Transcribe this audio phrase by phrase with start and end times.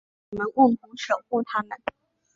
[0.31, 1.79] 让我们共同守护她们。